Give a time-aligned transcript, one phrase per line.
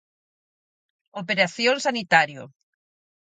[1.21, 2.41] Operación Sanitario.